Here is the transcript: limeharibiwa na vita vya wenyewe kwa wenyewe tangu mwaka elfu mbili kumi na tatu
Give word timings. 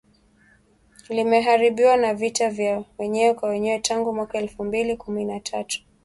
limeharibiwa 1.09 1.97
na 1.97 2.13
vita 2.13 2.49
vya 2.49 2.83
wenyewe 2.97 3.33
kwa 3.33 3.49
wenyewe 3.49 3.79
tangu 3.79 4.13
mwaka 4.13 4.37
elfu 4.37 4.63
mbili 4.63 4.97
kumi 4.97 5.25
na 5.25 5.39
tatu 5.39 5.81